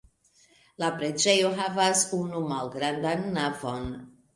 La 0.83 0.89
preĝejo 1.01 1.53
havas 1.61 2.03
unu 2.23 2.45
malgrandan 2.51 3.27
navon. 3.41 3.91